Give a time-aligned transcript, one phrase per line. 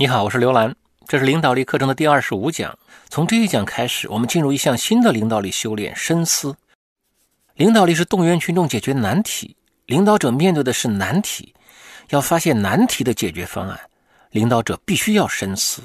[0.00, 0.74] 你好，我是刘兰，
[1.06, 2.74] 这是领导力课程的第二十五讲。
[3.10, 6.56] 从这一讲开始，我们进入一项新的领导力修炼——深思。
[7.56, 11.54] 领导力是动员群众解决难题，领导者面对的是难题，
[12.08, 13.78] 要发现难题的解决方案，
[14.30, 15.82] 领导者必须要深思。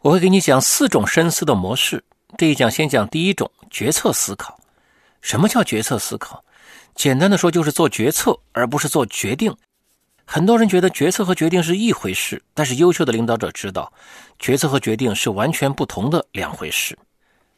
[0.00, 2.04] 我会给你讲四种深思的模式。
[2.36, 4.60] 这一讲先讲第一种：决策思考。
[5.22, 6.44] 什么叫决策思考？
[6.94, 9.56] 简单的说，就是做决策，而不是做决定。
[10.32, 13.92] 很多人觉得决策和决定是一回事，但是优秀的领导者知道，
[14.38, 16.96] 决策和决定是完全不同的两回事。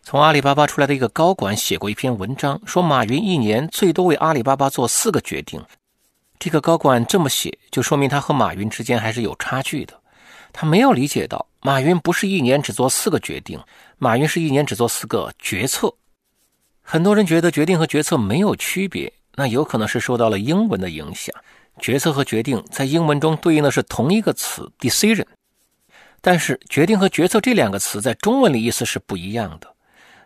[0.02, 5.62] 从阿里巴巴出来的一个高管写过一篇文章，说马云一年最多为阿里巴巴做四个决定。
[6.38, 9.92] 这个高管这么写，就说明他和马云之间还是有差距的。
[10.50, 13.60] 他没有理解到，马云不是一年只做四个决定，
[13.98, 15.94] 马云是一年只做四个决策。
[16.80, 21.34] 很多人觉得决定和决策没有区别，那有可能是受到了英文的影响。
[21.80, 25.26] 决策和决定在英文中对应的是同一个词 decision，
[26.20, 29.74] 但是决定和决策这两个词在中文里意思是不一样的。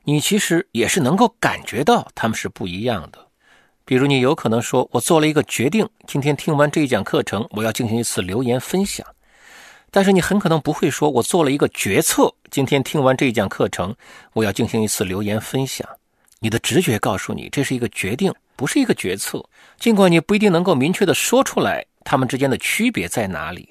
[0.05, 3.27] 你其实也是能够感觉到它们是不一样的。
[3.85, 9.07] 比如你有可能说：“我做了一个决定，今天听完这一讲课程，我要进行一次留言分享。”
[9.93, 13.95] 但是你很可能不会说：“我做了一个决策，今天听完这一讲课程，
[14.33, 15.89] 我要进行一次留言分享。”
[16.41, 18.33] 你的直觉告诉你这是一个决定。
[18.57, 19.45] 不是一个决策，
[19.79, 23.69] 尽管你不一定能够明确的说出来，他们之间的区别在哪里。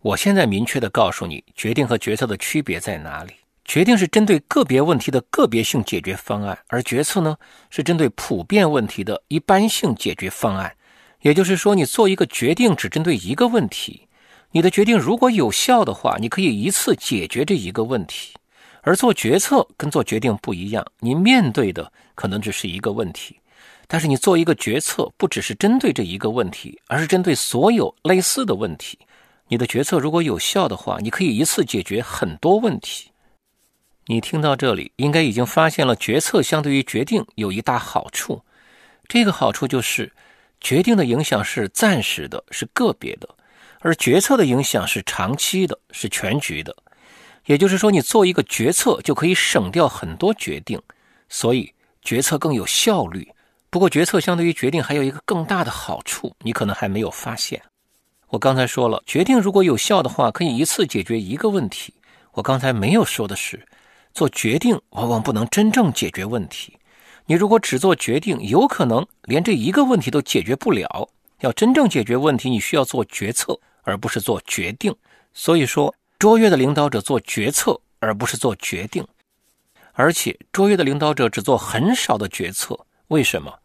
[0.00, 3.34] 我现在明确的告诉你，决定和决策的区别在哪里。
[3.64, 7.36] 决定是针对个别问题的个别性解决方案，而决策呢，
[7.70, 10.74] 是针对普遍问题的一般性解决方案。
[11.20, 14.08] 也就是说，你做一个决定只针对一个问题，
[14.50, 18.34] 你的决定如果有效的话，你可以一次解决这一个问题。
[18.80, 23.38] 而做决策跟做决定不一样，你面对的可能只是一个问题。
[23.92, 28.98] 但是你做一个决策，不只是针对这一个问题，而是针对所有类似的问题。
[29.48, 33.10] 你的决策如果有效的话，你可以一次解决很多问题。
[34.06, 38.42] 你听到这里，应该已经发现了决策相对于决定有一大好处。
[39.08, 40.10] 这个好处就是，
[40.58, 43.28] 决定的影响是暂时的，是个别的；
[43.80, 46.74] 而决策的影响是长期的，是全局的。
[47.44, 50.80] 也就是说，你做一个决策就可以省掉很多决定，
[51.28, 53.30] 所以决策更有效率。
[53.72, 57.62] 不过，决策相对于决定还有一个更大的好处，你可能还没有发现。
[58.28, 61.94] 我刚才说了，决定如果有效的话，可以一次解决一个问题。
[62.32, 63.66] 我刚才没有说的是，
[64.12, 66.76] 做决定往往不能真正解决问题。
[67.24, 71.08] 你如果只做决定，有可能连这一个问题都解决不了。
[71.40, 74.94] 要真正解决问题，你需要做决策，而不是做决定。
[75.32, 79.02] 所以说，卓越的领导者做决策，而不是做决定。
[79.94, 82.78] 而且，卓越的领导者只做很少的决策。
[83.12, 83.58] 为什么？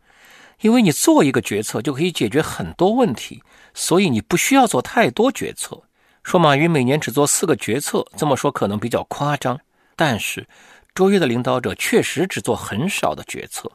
[0.60, 3.42] 因为你做一个决策就可以解决很多问题，
[3.74, 5.84] 所以你不需要做太多决策。
[6.24, 9.60] 说马云每年只做四个决策，这么说可能比较夸张，
[9.96, 10.46] 但是
[10.94, 13.72] 卓越的领导者确实只做很少的决策。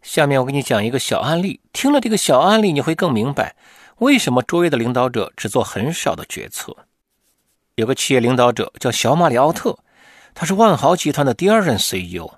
[0.00, 3.56] 下面我给你讲一个小案例，听了这个小案例，你会更明白
[3.96, 6.76] 为什么卓越的领导者只做很少的决策。
[7.74, 9.76] 有个企业领导者叫小马里奥特，
[10.34, 12.30] 他是万豪集团的第二任 CEO。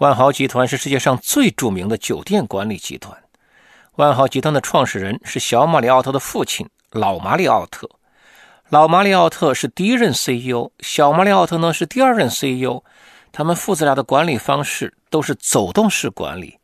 [0.00, 3.14] 万豪集团是世界上最著名的酒店管理集团。
[3.96, 7.86] 万豪集团的创始人是小马里奥特的父亲老马里奥特。
[8.70, 12.82] 老马里奥特是第一任 CEO，小马里奥特呢是第二任 CEO。
[13.30, 16.56] 他们父子俩的管理方式都是走动式管理。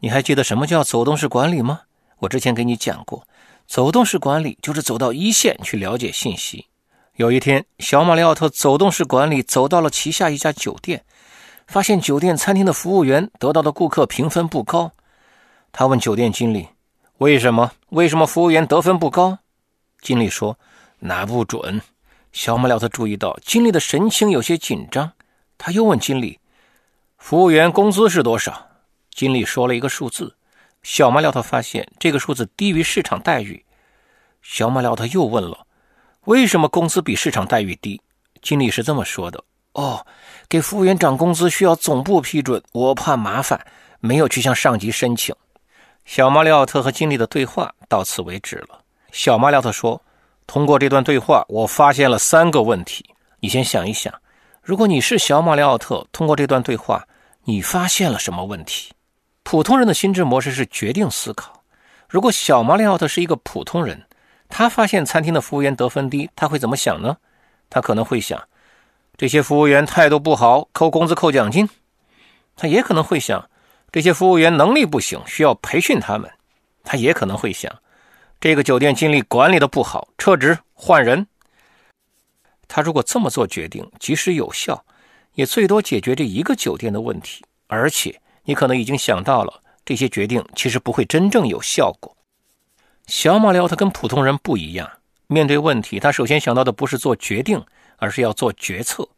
[0.00, 1.80] 你还记得什么叫走动式管理吗？
[2.18, 3.26] 我之前给你讲过，
[3.66, 6.66] 走动式管理就是走到一线去了解信息。
[7.16, 11.02] 有一天，小马里奥特走动式管理走到了旗下一家酒店。
[11.68, 14.90] 发现酒店餐厅的服务员得到的顾客评分不高，
[15.70, 16.66] 他问酒店经理
[17.18, 17.70] ：“为什么？
[17.90, 19.38] 为什么服务员得分不高？”
[20.00, 20.58] 经理说
[21.00, 21.82] ：“拿不准。”
[22.32, 25.12] 小马廖特注意到经理的神情有些紧张，
[25.58, 26.40] 他又问经理
[27.18, 28.66] ：“服务员工资是多少？”
[29.14, 30.34] 经理说了一个数字，
[30.82, 33.62] 小马廖特发现这个数字低于市场待遇。
[34.40, 35.66] 小马廖特又问了
[36.24, 38.00] ：“为什么工资比市场待遇低？”
[38.40, 39.44] 经理是这么说的。
[39.78, 40.04] 哦，
[40.48, 43.64] 给服务员涨工资需要总部批准，我怕麻烦，
[44.00, 45.32] 没有去向上级申请。
[46.04, 48.80] 小马里奥特和经理的对话到此为止了。
[49.12, 50.02] 小马里奥特说
[50.48, 53.08] ：“通过这段对话，我发现了三个问题。
[53.38, 54.12] 你先想一想，
[54.64, 57.06] 如果你是小马里奥特，通过这段对话，
[57.44, 58.92] 你发现了什么问题？
[59.44, 61.62] 普通人的心智模式是决定思考。
[62.08, 64.02] 如果小马里奥特是一个普通人，
[64.48, 67.16] 他发现餐厅的服务员得分低，他会怎么想呢？
[67.70, 68.42] 他可能会想。”
[69.18, 71.68] 这些服务员态度不好，扣工资扣奖金。
[72.54, 73.50] 他也可能会想，
[73.90, 76.30] 这些服务员能力不行，需要培训他们。
[76.84, 77.82] 他也可能会想，
[78.40, 81.26] 这个酒店经理管理的不好，撤职换人。
[82.68, 84.84] 他如果这么做决定，即使有效，
[85.34, 87.44] 也最多解决这一个酒店的问题。
[87.66, 92.16] 而且，你可能已经想到了，这些决定其实不会真正有效果。
[93.08, 94.88] 小马里奥特跟普通人不一样，
[95.26, 97.60] 面对问题，他首先想到的不是做决定，
[97.98, 99.08] 而是要做决策。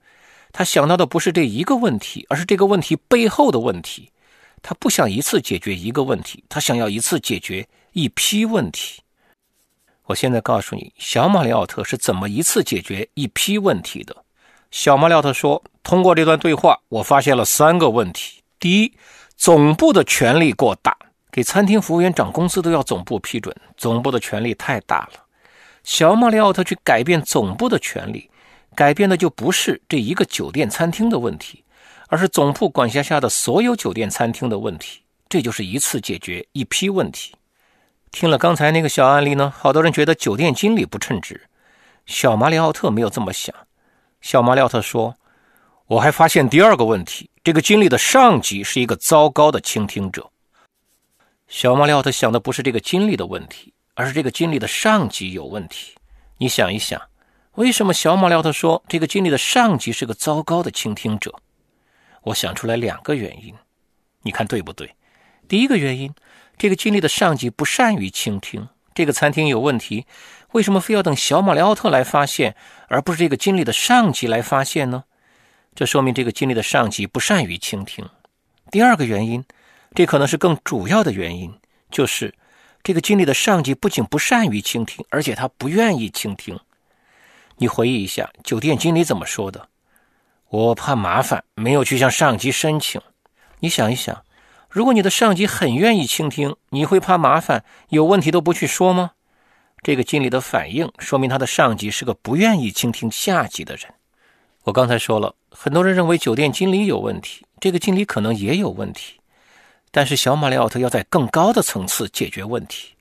[0.52, 4.10] 他想到的不是这一个问题，而是这个问题背后的问题。
[4.62, 9.02] 他不想一次解决一个问题，他想要一次解决一批问题。
[10.06, 14.24] 我现在告诉你，小马里奥特是怎么一次解决一批问题的。
[14.70, 18.42] 小马里奥特说：“通过这段对话，我发现了三个问题。
[18.58, 18.92] 第一，
[19.36, 20.96] 总部的权力过大。”
[21.32, 25.24] 给餐厅服务员涨工资都要总部批准，总部的权力太大了。
[25.84, 28.29] 小马里奥特去改变总部的权力，
[28.80, 31.62] 改变的就不是这一个酒店餐厅的问题，
[32.08, 35.02] 而是总部管辖下的所有酒店餐厅的问题。
[35.28, 37.34] 这就是一次解决一批问题。
[38.10, 41.38] 听了刚才那个小案例呢，好多人觉得酒店经理不称职。
[42.06, 43.54] 小马里奥特没有这么想。
[44.22, 45.14] 小马里奥特说
[45.86, 50.30] ：“我还发现第二个问题，这个经理的上级是一个糟糕的倾听者。”
[51.48, 55.92] 小马里奥特想的不是这个经理的问题，而是这个经理的上级有问题。
[56.38, 56.98] 你想一想，
[57.60, 61.34] 为什么小马里奥特说这个经理的上级是个糟糕的倾听者？
[62.22, 63.54] 我想出来两个原因，
[64.22, 64.96] 你看对不对？
[65.46, 66.10] 第一个原因，
[66.56, 68.66] 这个经理的上级不善于倾听。
[68.94, 70.06] 这个餐厅有问题，
[70.52, 72.56] 为什么非要等小马里奥特来发现，
[72.88, 75.04] 而不是这个经理的上级来发现呢？
[75.74, 78.08] 这说明这个经理的上级不善于倾听。
[78.70, 79.44] 第二个原因。
[79.94, 81.52] 这可能是更主要的原因，
[81.90, 82.32] 就是
[82.82, 86.58] 这个经理的上级不仅不善于倾听，而且他不愿意倾听。
[87.62, 89.68] 你回忆一下，酒店经理怎么说的？
[90.48, 92.98] 我怕麻烦，没有去向上级申请。
[93.58, 94.24] 你想一想，
[94.70, 99.10] 如果你的上级很愿意倾听，你会怕麻烦，有问题都不去说吗？
[99.82, 103.92] 这个经理的反应说明他的上级是个不愿意倾听下级的人。
[104.62, 109.20] 我刚才说了，很多人认为酒店经理有问题，这个经理可能也有问题。
[109.90, 112.94] 但是小马里奥特要在更高的层次解决问题。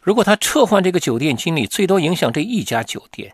[0.00, 3.30] 如果他撤换这个酒店经理，最多影响这一家酒店；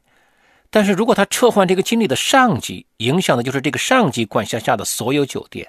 [0.70, 5.66] 但是如果他撤换这个经理的上级，影响的就是这个上级管辖下的所有酒店。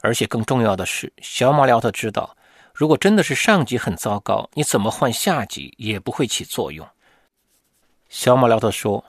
[0.00, 2.36] 而且更重要的是，小马里奥特知道，
[2.74, 6.86] 如果真的是上级很糟糕，你怎么换下级也不会起作用。
[8.08, 9.04] 小马里奥特说：“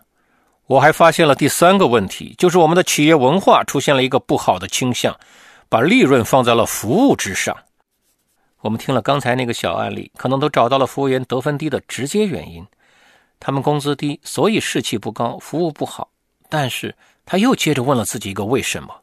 [0.68, 5.18] 我还发现了第三个问题，就是我们的企业文化出现了一个不好的倾向。”
[5.72, 7.56] 把利润放在了服务之上。
[8.60, 12.68] 我们听了刚才那个小案例，可能都找到了服务员得分低的直接原因。
[13.42, 16.10] 他们工资低，所以士气不高，服务不好。
[16.48, 16.96] 但是
[17.26, 19.02] 他又接着问了自己一个为什么：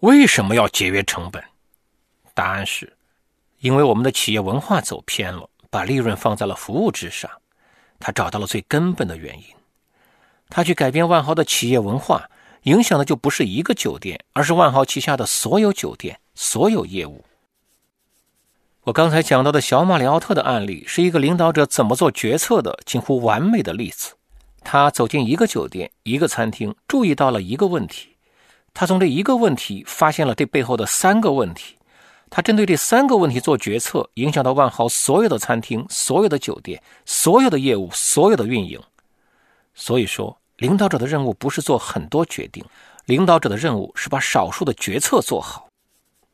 [0.00, 1.44] 为什么要节约成本？
[2.32, 2.90] 答案是，
[3.60, 7.30] 因为我们的企业文化走偏了，把利润放在了服务之上。
[8.00, 9.44] 他找到了最根本的原因，
[10.48, 12.28] 他去改变万豪的企业文化。
[12.62, 17.22] 影响的就不是一个酒店，而是万豪旗下的所有酒店、所有业务。
[18.84, 24.12] 我刚才讲到的小马里奥特的案例，是一个领导者怎么做决策的近乎完美的例子。
[24.62, 28.10] 他走进一个酒店、一个餐厅，注意到了一个问题，
[28.74, 31.76] 他从这一个问题发现了这背后的三个问题，
[32.28, 38.78] 他针对这三个问题做决策，影响到万豪所有的餐厅、所有的酒店、所有的业务、所有的运营。
[39.74, 40.36] 所以说。
[40.58, 42.64] 领导者的任务不是做很多决定，
[43.06, 45.63] 领导者的任务是把少数的决策做好。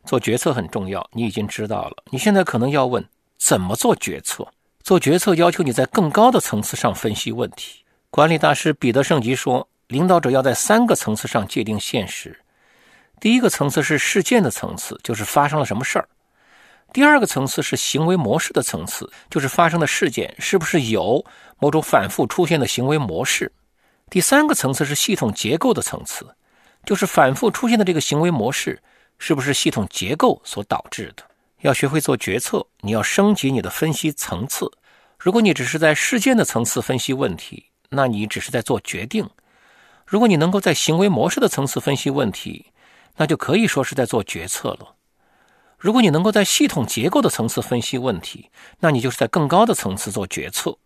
[0.05, 1.97] 做决策很重要，你已经知道了。
[2.11, 3.05] 你现在可能要问，
[3.39, 4.47] 怎么做决策？
[4.83, 7.85] 做决策要求你在更高的层次上分析问题。
[8.09, 12.41] 管理大师彼得圣吉说，领导者要在三个层次上界定现实。
[13.21, 16.05] 第一个层次是事件的层次，就是发生了什么事儿；
[16.93, 21.25] 第二个层次是行为模式的层次，就是发生的事件是不是有
[21.59, 23.53] 某种反复出现的行为模式。
[24.09, 26.27] 第三个层次是系统结构的层次，
[26.85, 28.83] 就是反复出现的这个行为模式
[29.21, 31.23] 是不是系统结构所导致的？
[31.61, 34.69] 要学会做决策，你要升级你的分析层次。
[35.19, 39.27] 如果你只是在事件的层次分析问题，那你只是在做决定；
[40.07, 42.73] 如果你能够在行为模式的层次分析问题，
[43.17, 44.97] 那就可以说是在做决策了。
[45.77, 48.51] 如果你能够在系统结构的层次分析问题，
[48.81, 50.77] 那你就是在更高的层次做决策。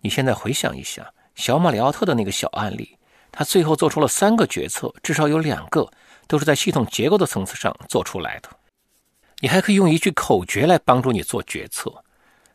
[0.00, 1.12] 你现在回想一下。
[1.36, 2.96] 小马里奥特的那个小案例，
[3.30, 5.86] 他最后做出了三个决策，至少有两个
[6.26, 8.48] 都是在系统结构的层次上做出来的。
[9.40, 11.92] 你还可以用一句口诀来帮助你做决策，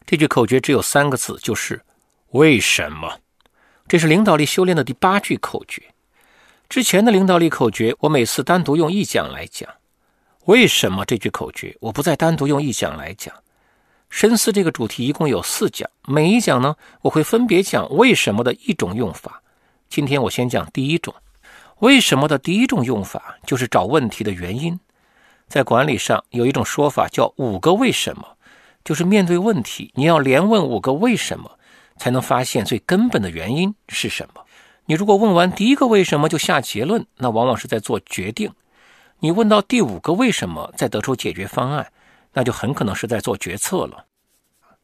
[0.06, 1.82] 这句口诀只有三个字，就是
[2.32, 3.20] “为什么”。
[3.88, 5.84] 这是领导力修炼的第八句口诀。
[6.70, 9.70] 之前的领导力口诀，我每次单独用一讲来讲。
[10.46, 13.34] 为什么这句口诀，我不再单独用一讲来讲。
[14.10, 19.42] 深思这个主题一共有四讲，每一讲呢，我会分别讲为什么的一种用法。
[19.88, 21.14] 今天我先讲第一种，
[21.82, 24.80] 为什么的第一种用法就是找问题的原因。
[25.48, 28.38] 在管理上有一种说法叫“五个为什么”，
[28.86, 31.58] 就是面对问题，你要连问五个为什么，
[31.98, 34.46] 才能发现最根本的原因是什么。
[34.86, 38.52] 你如果问完第一个为什么就下结论，那往往是在做决定；
[39.20, 41.92] 你问到第五个为什么再得出解决方案，
[42.34, 44.06] 那就很可能是在做决策了。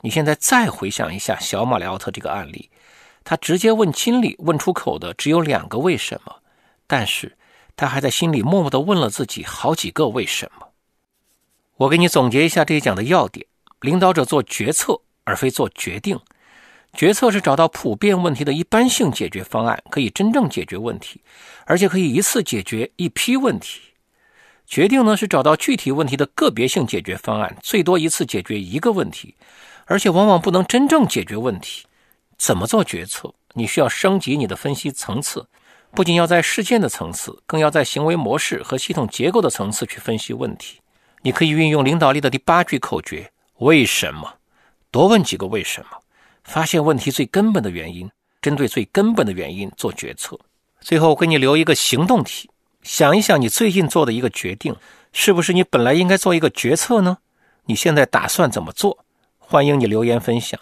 [0.01, 2.71] 你现在再回想一下小马里奥特这个案例，
[3.23, 6.37] 他直接问经理问出口的只有两个为什么，
[6.87, 7.37] 但是。
[7.79, 10.69] 他还在心里默默地问了自己好几个为什么。
[11.75, 13.45] 我给你总结一下这一讲的要点：
[13.81, 16.19] 领导者做决策而非做决定。
[16.93, 21.21] 决策是找到普遍问题的一般性解决方案，可以真正解决问题，
[21.65, 23.79] 而且可以一次解决一批问题。
[24.65, 29.35] 决定呢是找到具体问题的个别性解决方案，最多一次解决一个问题，
[29.85, 31.85] 而且往往不能真正解决问题。
[32.39, 33.31] 怎么做决策？
[33.53, 35.47] 你需要升级你的分析层次。
[35.91, 40.79] 不仅要在事件的层次，更要在行为模式和系统结构的层次去分析问题。
[41.23, 44.35] 你可以运用领导力的第八句口诀：为什么？
[44.91, 45.97] 多问几个为什么，
[46.43, 48.09] 发现问题最根本的原因，
[48.41, 50.39] 针对最根本的原因做决策。
[50.79, 52.49] 最后，我给你留一个行动题：
[52.83, 54.75] 想一想你最近做的一个决定，
[55.11, 57.17] 是不是你本来应该做一个决策呢？
[57.65, 59.03] 你现在打算怎么做？
[59.39, 60.59] 欢迎你留言分享。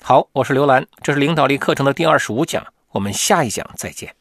[0.00, 4.17] 好，我是刘兰，这是领导力课程的第二十五讲，我们下一讲再见。